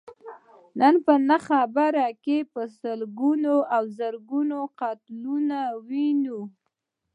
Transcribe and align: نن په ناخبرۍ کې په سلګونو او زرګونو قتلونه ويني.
نن 0.79 0.95
په 1.05 1.13
ناخبرۍ 1.29 2.11
کې 2.23 2.37
په 2.53 2.61
سلګونو 2.79 3.55
او 3.75 3.83
زرګونو 3.97 4.59
قتلونه 4.79 5.59
ويني. 5.87 6.39